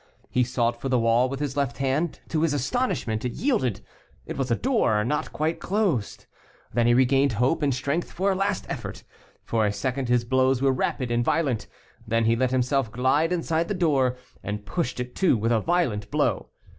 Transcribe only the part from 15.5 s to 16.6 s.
a violent blow.